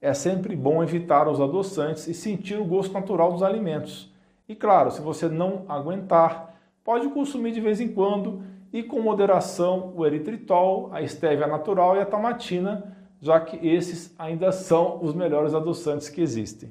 é 0.00 0.14
sempre 0.14 0.54
bom 0.54 0.82
evitar 0.82 1.28
os 1.28 1.40
adoçantes 1.40 2.06
e 2.06 2.14
sentir 2.14 2.56
o 2.56 2.64
gosto 2.64 2.92
natural 2.92 3.32
dos 3.32 3.42
alimentos. 3.42 4.12
E 4.48 4.54
claro, 4.54 4.90
se 4.90 5.00
você 5.00 5.28
não 5.28 5.64
aguentar, 5.68 6.54
pode 6.84 7.08
consumir 7.08 7.52
de 7.52 7.60
vez 7.60 7.80
em 7.80 7.88
quando 7.88 8.42
e 8.72 8.82
com 8.82 9.00
moderação 9.00 9.92
o 9.96 10.06
eritritol, 10.06 10.90
a 10.92 11.02
estévia 11.02 11.46
natural 11.46 11.96
e 11.96 12.00
a 12.00 12.06
tamatina, 12.06 12.96
já 13.20 13.40
que 13.40 13.66
esses 13.66 14.14
ainda 14.18 14.52
são 14.52 15.02
os 15.02 15.14
melhores 15.14 15.54
adoçantes 15.54 16.08
que 16.08 16.20
existem. 16.20 16.70